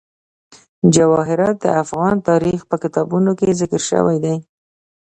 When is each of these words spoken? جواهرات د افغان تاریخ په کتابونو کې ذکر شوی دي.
جواهرات 0.95 1.55
د 1.61 1.65
افغان 1.83 2.15
تاریخ 2.29 2.59
په 2.69 2.75
کتابونو 2.83 3.31
کې 3.39 3.57
ذکر 3.61 3.81
شوی 3.91 4.17
دي. 4.23 4.35